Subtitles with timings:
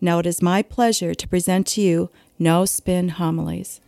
[0.00, 3.80] Now it is my pleasure to present to you No Spin Homilies.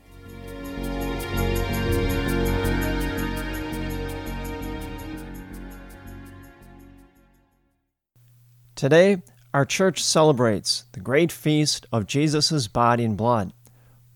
[8.76, 9.22] Today,
[9.54, 13.54] our church celebrates the great feast of Jesus' body and blood,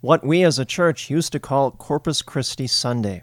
[0.03, 3.23] what we as a church used to call Corpus Christi Sunday.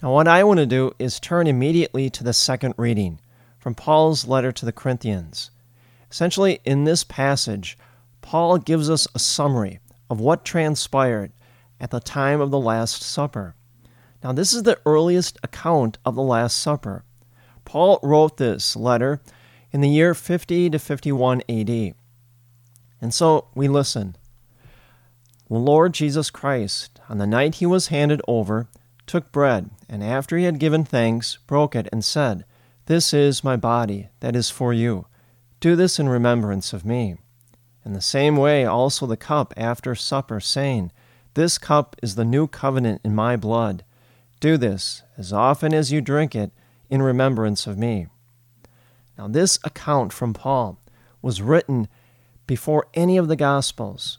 [0.00, 3.18] Now, what I want to do is turn immediately to the second reading
[3.58, 5.50] from Paul's letter to the Corinthians.
[6.14, 7.76] Essentially, in this passage,
[8.22, 11.32] Paul gives us a summary of what transpired
[11.80, 13.56] at the time of the Last Supper.
[14.22, 17.02] Now, this is the earliest account of the Last Supper.
[17.64, 19.22] Paul wrote this letter
[19.72, 21.94] in the year 50 to 51 AD.
[23.00, 24.14] And so we listen.
[25.48, 28.68] The Lord Jesus Christ, on the night he was handed over,
[29.08, 32.44] took bread, and after he had given thanks, broke it, and said,
[32.86, 35.06] This is my body, that is for you.
[35.64, 37.16] Do this in remembrance of me.
[37.86, 40.92] In the same way, also the cup after supper, saying,
[41.32, 43.82] This cup is the new covenant in my blood.
[44.40, 46.52] Do this, as often as you drink it,
[46.90, 48.08] in remembrance of me.
[49.16, 50.78] Now, this account from Paul
[51.22, 51.88] was written
[52.46, 54.18] before any of the Gospels.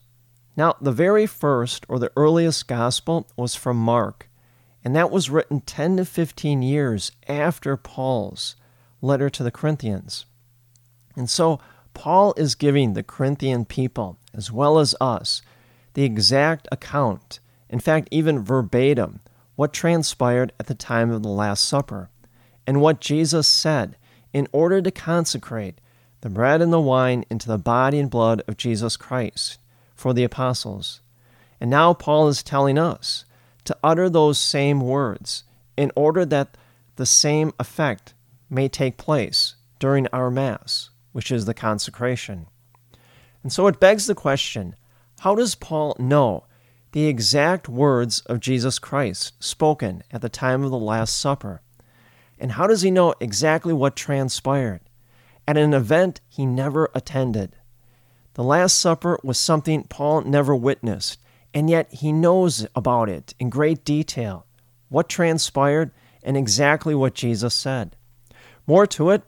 [0.58, 4.32] Now, the very first or the earliest Gospel was from Mark,
[4.84, 8.56] and that was written 10 to 15 years after Paul's
[9.00, 10.26] letter to the Corinthians.
[11.16, 11.60] And so
[11.94, 15.42] Paul is giving the Corinthian people, as well as us,
[15.94, 17.40] the exact account,
[17.70, 19.22] in fact, even verbatim,
[19.56, 22.10] what transpired at the time of the Last Supper,
[22.68, 23.96] and what Jesus said
[24.34, 25.80] in order to consecrate
[26.22, 29.60] the bread and the wine into the body and blood of Jesus Christ
[29.96, 31.00] for the apostles.
[31.62, 33.24] And now Paul is telling us
[33.64, 35.44] to utter those same words
[35.78, 36.58] in order that
[36.98, 38.14] the same effect
[38.50, 42.46] may take place during our Mass which is the consecration.
[43.42, 44.76] And so it begs the question
[45.22, 46.44] how does Paul know
[46.92, 51.62] the exact words of Jesus Christ spoken at the time of the Last Supper?
[52.38, 54.82] And how does he know exactly what transpired
[55.48, 57.56] at an event he never attended?
[58.34, 61.18] The Last Supper was something Paul never witnessed,
[61.54, 64.48] and yet he knows about it in great detail
[64.90, 67.96] what transpired and exactly what Jesus said.
[68.68, 69.24] More to it,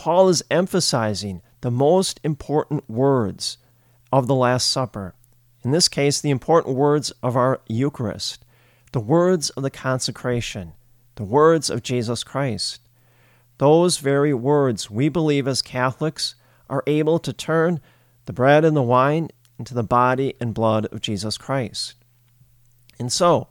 [0.00, 3.58] Paul is emphasizing the most important words
[4.10, 5.14] of the Last Supper.
[5.62, 8.42] In this case, the important words of our Eucharist,
[8.92, 10.72] the words of the consecration,
[11.16, 12.80] the words of Jesus Christ.
[13.58, 16.34] Those very words we believe as Catholics
[16.70, 17.78] are able to turn
[18.24, 19.28] the bread and the wine
[19.58, 21.92] into the body and blood of Jesus Christ.
[22.98, 23.48] And so,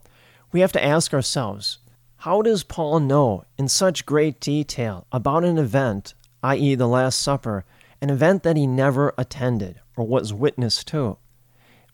[0.50, 1.78] we have to ask ourselves
[2.16, 7.64] how does Paul know in such great detail about an event i.e., the Last Supper,
[8.00, 11.18] an event that he never attended or was witness to.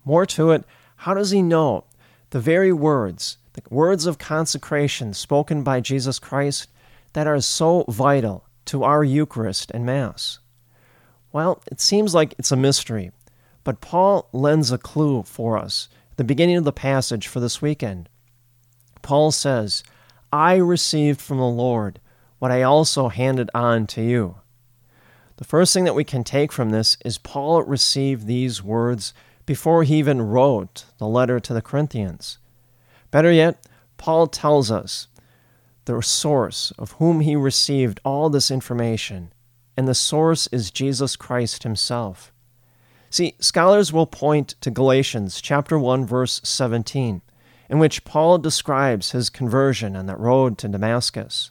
[0.05, 0.65] More to it,
[0.97, 1.85] how does he know
[2.31, 6.69] the very words, the words of consecration spoken by Jesus Christ
[7.13, 10.39] that are so vital to our Eucharist and Mass?
[11.33, 13.11] Well, it seems like it's a mystery,
[13.65, 17.61] but Paul lends a clue for us at the beginning of the passage for this
[17.61, 18.09] weekend.
[19.03, 19.83] Paul says,
[20.33, 22.01] I received from the Lord
[22.39, 24.37] what I also handed on to you.
[25.37, 29.13] The first thing that we can take from this is Paul received these words
[29.45, 32.39] before he even wrote the letter to the Corinthians.
[33.11, 33.67] Better yet,
[33.97, 35.09] Paul tells us
[35.85, 39.33] the source of whom he received all this information,
[39.77, 42.33] and the source is Jesus Christ himself.
[43.11, 47.23] See, scholars will point to Galatians chapter 1 verse 17,
[47.71, 51.51] in which Paul describes his conversion on that road to Damascus.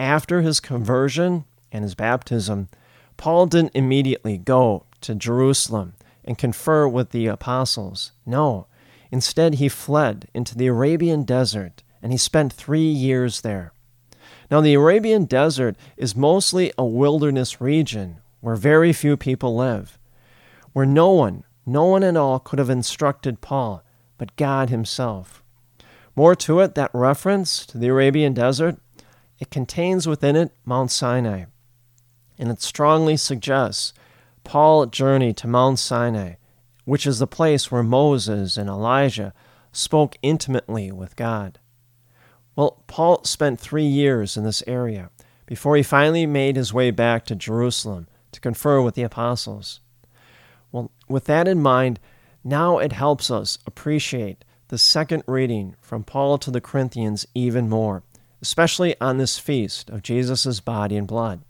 [0.00, 2.70] After his conversion and his baptism,
[3.18, 5.92] Paul didn't immediately go to Jerusalem
[6.24, 8.12] and confer with the apostles.
[8.24, 8.66] No,
[9.10, 13.74] instead, he fled into the Arabian desert and he spent three years there.
[14.50, 19.98] Now, the Arabian desert is mostly a wilderness region where very few people live,
[20.72, 23.84] where no one, no one at all could have instructed Paul
[24.16, 25.42] but God Himself.
[26.16, 28.78] More to it, that reference to the Arabian desert
[29.40, 31.46] it contains within it Mount Sinai,
[32.38, 33.92] and it strongly suggests
[34.44, 36.34] Paul's journey to Mount Sinai
[36.90, 39.32] which is the place where Moses and Elijah
[39.70, 41.60] spoke intimately with God.
[42.56, 45.10] Well, Paul spent three years in this area
[45.46, 49.78] before he finally made his way back to Jerusalem to confer with the apostles.
[50.72, 52.00] Well, with that in mind,
[52.42, 58.02] now it helps us appreciate the second reading from Paul to the Corinthians even more,
[58.42, 61.42] especially on this feast of Jesus' body and blood.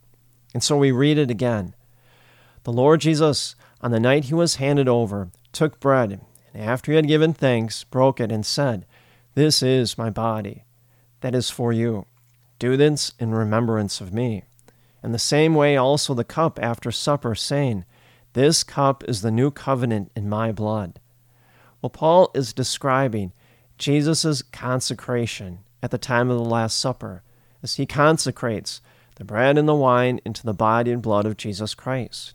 [0.53, 1.75] And so we read it again.
[2.65, 6.21] The Lord Jesus, on the night he was handed over, took bread,
[6.53, 8.87] and after he had given thanks, broke it and said,
[9.35, 10.65] This is my body,
[11.21, 12.07] that is for you.
[12.59, 14.45] Do this in remembrance of me.
[15.03, 17.85] In the same way also the cup after supper, saying,
[18.35, 21.01] This cup is the new covenant in my blood.
[21.81, 23.33] Well, Paul is describing
[23.79, 27.23] Jesus' consecration at the time of the Last Supper
[27.63, 28.81] as he consecrates
[29.17, 32.35] the bread and the wine into the body and blood of Jesus Christ.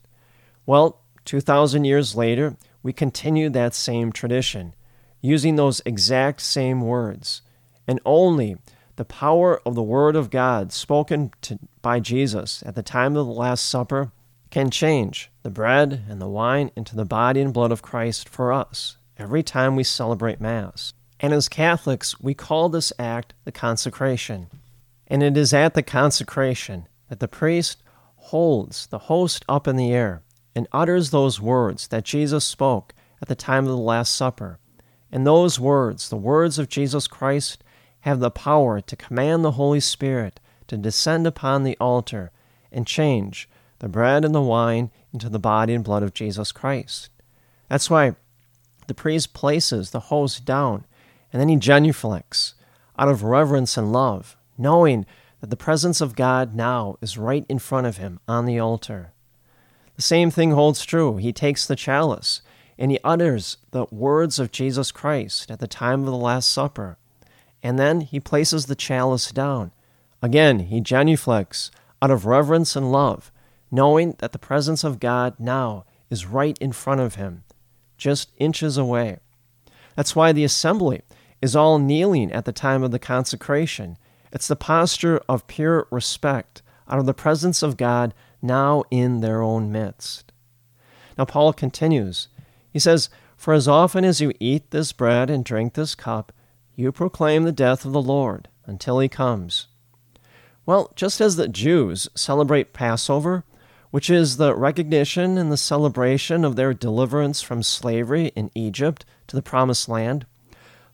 [0.66, 4.76] Well, 2,000 years later, we continue that same tradition,
[5.22, 7.42] using those exact same words,
[7.88, 8.58] and only
[8.96, 13.26] the power of the Word of God spoken to, by Jesus at the time of
[13.26, 14.12] the Last Supper
[14.52, 18.54] can change the bread and the wine into the body and blood of Christ for
[18.54, 20.94] us every time we celebrate Mass.
[21.20, 24.48] And as Catholics, we call this act the consecration.
[25.08, 27.82] And it is at the consecration that the priest
[28.16, 30.24] holds the host up in the air
[30.56, 34.60] and utters those words that Jesus spoke at the time of the Last Supper.
[35.12, 37.64] And those words, the words of Jesus Christ,
[38.02, 42.32] have the power to command the Holy Spirit to descend upon the altar
[42.72, 43.48] and change
[43.80, 47.10] the bread and the wine into the body and blood of Jesus Christ.
[47.70, 48.16] That's why
[48.88, 50.86] the priest places the host down,
[51.36, 52.54] and then he genuflects
[52.98, 55.06] out of reverence and love, knowing
[55.42, 59.12] that the presence of God now is right in front of him on the altar.
[59.98, 61.18] The same thing holds true.
[61.18, 62.42] He takes the chalice
[62.78, 66.98] and he utters the words of Jesus Christ at the time of the Last Supper,
[67.62, 69.74] and then he places the chalice down.
[70.22, 71.70] Again, he genuflects
[72.02, 73.30] out of reverence and love,
[73.70, 77.44] knowing that the presence of God now is right in front of him
[77.98, 79.20] just inches away.
[79.98, 81.02] That's why the assembly
[81.46, 83.98] is all kneeling at the time of the consecration.
[84.32, 89.42] It's the posture of pure respect out of the presence of God now in their
[89.42, 90.32] own midst.
[91.18, 92.28] Now, Paul continues.
[92.74, 96.32] He says, For as often as you eat this bread and drink this cup,
[96.76, 99.68] you proclaim the death of the Lord until he comes.
[100.66, 103.46] Well, just as the Jews celebrate Passover
[103.96, 109.38] which is the recognition and the celebration of their deliverance from slavery in Egypt to
[109.38, 110.26] the Promised Land.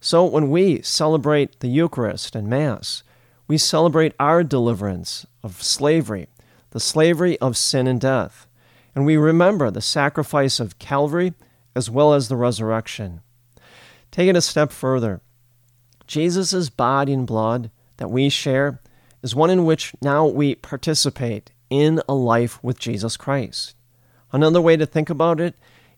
[0.04, 3.04] So when we celebrate the Eucharist and Mass,
[3.48, 6.28] we celebrate our deliverance of slavery,
[6.72, 8.48] the slavery of sin and death,
[8.96, 11.36] and we remember the sacrifice of Calvary
[11.76, 13.22] as well as the resurrection.
[14.10, 15.22] Take it a step further.
[16.08, 18.82] Jesus' body and blood that we share
[19.22, 23.76] is one in which now we participate in a life with Jesus Christ.
[24.32, 25.54] Another way to think about it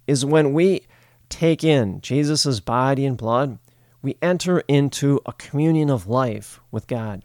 [0.08, 0.86] is when we
[1.30, 3.60] take in Jesus' body and blood,
[4.04, 7.24] we enter into a communion of life with God.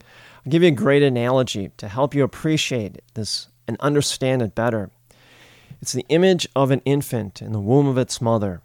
[0.00, 4.90] I'll give you a great analogy to help you appreciate this and understand it better.
[5.80, 8.60] It's the image of an infant in the womb of its mother.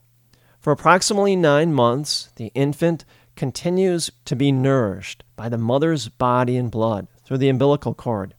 [0.60, 3.06] For approximately nine months, the infant
[3.36, 8.34] continues to be nourished by the mother's body and blood through the umbilical cord.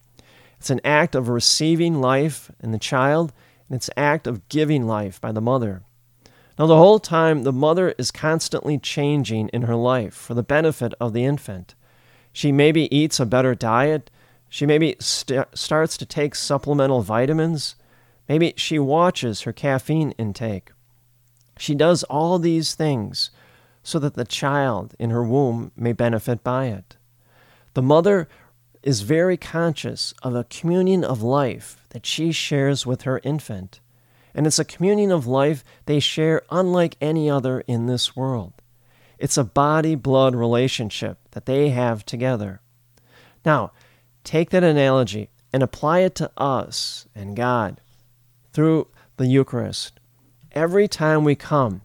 [0.58, 3.32] It's an act of receiving life in the child,
[3.68, 5.82] and it's an act of giving life by the mother.
[6.58, 10.94] Now, the whole time, the mother is constantly changing in her life for the benefit
[11.00, 11.74] of the infant.
[12.32, 14.10] She maybe eats a better diet.
[14.48, 17.74] She maybe st- starts to take supplemental vitamins.
[18.28, 20.70] Maybe she watches her caffeine intake.
[21.58, 23.30] She does all these things
[23.82, 26.96] so that the child in her womb may benefit by it.
[27.74, 28.28] The mother
[28.82, 33.80] is very conscious of a communion of life that she shares with her infant.
[34.34, 38.52] And it's a communion of life they share unlike any other in this world.
[39.18, 42.60] It's a body blood relationship that they have together.
[43.44, 43.72] Now,
[44.24, 47.80] take that analogy and apply it to us and God
[48.52, 50.00] through the Eucharist.
[50.52, 51.82] Every time we come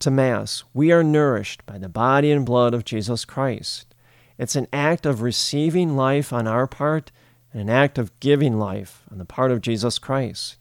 [0.00, 3.94] to Mass, we are nourished by the body and blood of Jesus Christ.
[4.38, 7.10] It's an act of receiving life on our part
[7.52, 10.58] and an act of giving life on the part of Jesus Christ.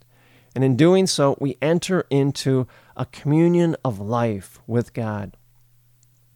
[0.56, 5.36] And in doing so, we enter into a communion of life with God.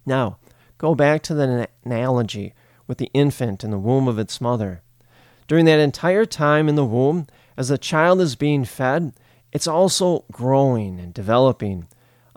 [0.06, 0.38] Now,
[0.78, 2.54] go back to the analogy
[2.86, 4.84] with the infant in the womb of its mother.
[5.48, 9.14] During that entire time in the womb, as the child is being fed,
[9.52, 11.88] it's also growing and developing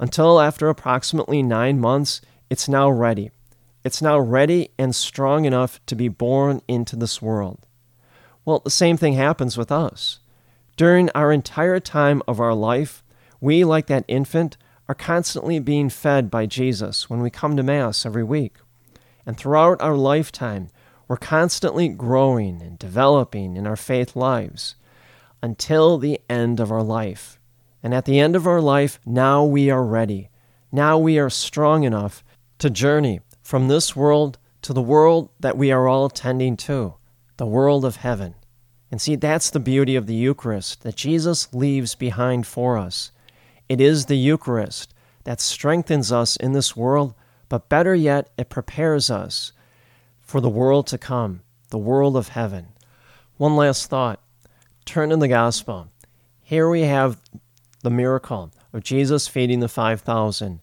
[0.03, 2.21] until after approximately nine months,
[2.51, 3.31] it's now ready.
[3.85, 7.67] It's now ready and strong enough to be born into this world.
[8.45, 10.19] Well, the same thing happens with us.
[10.83, 13.05] During our entire time of our life,
[13.41, 14.57] we, like that infant,
[14.89, 18.57] are constantly being fed by Jesus when we come to Mass every week.
[19.25, 20.71] And throughout our lifetime,
[21.07, 24.75] we're constantly growing and developing in our faith lives
[25.41, 27.39] until the end of our life.
[27.81, 30.31] And at the end of our life, now we are ready.
[30.73, 32.25] Now we are strong enough
[32.59, 36.95] to journey from this world to the world that we are all tending to,
[37.37, 38.35] the world of heaven.
[38.93, 43.11] And see, that's the beauty of the Eucharist that Jesus leaves behind for us.
[43.67, 44.93] It is the Eucharist
[45.25, 47.15] that strengthens us in this world,
[47.49, 49.53] but better yet, it prepares us
[50.21, 52.69] for the world to come, the world of heaven.
[53.39, 54.21] One last thought
[54.85, 55.89] turn in the Gospel.
[56.43, 57.19] Here we have
[57.83, 60.61] the miracle of Jesus feeding the 5,000.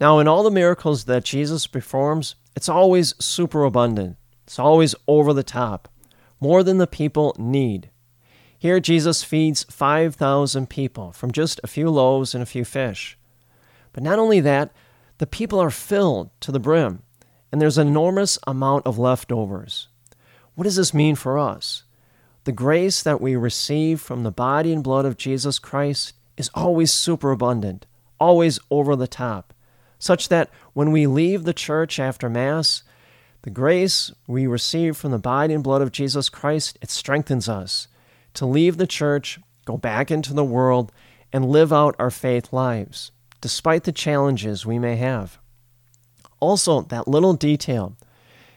[0.00, 4.16] Now, in all the miracles that Jesus performs, it's always super abundant.
[4.44, 5.88] It's always over the top,
[6.42, 7.88] more than the people need.
[8.58, 13.16] Here, Jesus feeds 5,000 people from just a few loaves and a few fish.
[13.92, 14.72] But not only that,
[15.18, 17.02] the people are filled to the brim,
[17.52, 19.86] and there's an enormous amount of leftovers.
[20.56, 21.84] What does this mean for us?
[22.42, 26.92] The grace that we receive from the body and blood of Jesus Christ is always
[26.92, 27.86] superabundant,
[28.18, 29.54] always over the top,
[30.00, 32.82] such that when we leave the church after Mass,
[33.42, 37.88] the grace we receive from the body and blood of Jesus Christ, it strengthens us
[38.34, 40.92] to leave the church, go back into the world,
[41.32, 45.38] and live out our faith lives, despite the challenges we may have.
[46.40, 47.96] Also, that little detail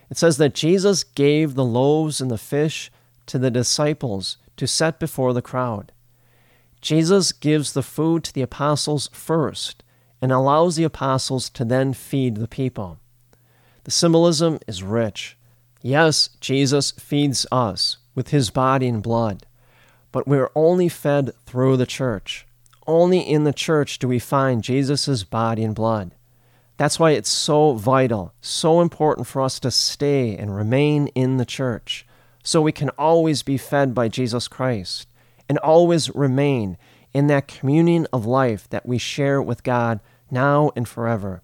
[0.10, 2.92] it says that Jesus gave the loaves and the fish
[3.26, 5.92] to the disciples to set before the crowd.
[6.80, 9.84] Jesus gives the food to the apostles first
[10.22, 13.00] and allows the apostles to then feed the people.
[13.86, 15.38] The symbolism is rich.
[15.80, 19.46] Yes, Jesus feeds us with his body and blood,
[20.12, 22.48] but we're only fed through the church.
[22.88, 26.16] Only in the church do we find Jesus' body and blood.
[26.78, 31.46] That's why it's so vital, so important for us to stay and remain in the
[31.46, 32.08] church
[32.44, 35.08] so we can always be fed by Jesus Christ
[35.48, 36.78] and always remain
[37.14, 40.00] in that communion of life that we share with God
[40.32, 41.44] now and forever.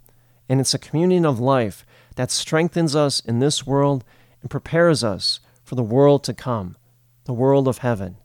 [0.50, 4.04] And it's a communion of life that strengthens us in this world
[4.42, 6.76] and prepares us for the world to come,
[7.26, 8.18] the world of heaven.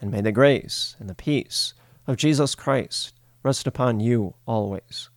[0.00, 1.74] And may the grace and the peace
[2.06, 5.10] of Jesus Christ rest upon you always.